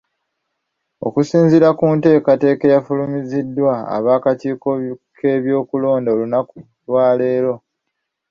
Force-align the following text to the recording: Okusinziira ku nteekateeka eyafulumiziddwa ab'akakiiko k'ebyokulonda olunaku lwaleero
Okusinziira 1.07 1.69
ku 1.77 1.85
nteekateeka 1.95 2.63
eyafulumiziddwa 2.67 3.73
ab'akakiiko 3.95 4.69
k'ebyokulonda 5.17 6.09
olunaku 6.15 6.57
lwaleero 6.85 7.53